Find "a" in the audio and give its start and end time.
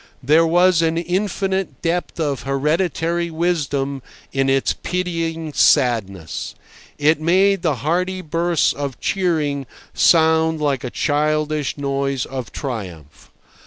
10.83-10.89